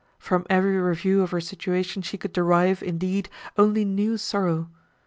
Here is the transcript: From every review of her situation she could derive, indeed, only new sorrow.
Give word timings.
From 0.17 0.47
every 0.49 0.77
review 0.79 1.21
of 1.21 1.29
her 1.29 1.39
situation 1.39 2.01
she 2.01 2.17
could 2.17 2.33
derive, 2.33 2.81
indeed, 2.81 3.29
only 3.55 3.85
new 3.85 4.17
sorrow. 4.17 4.67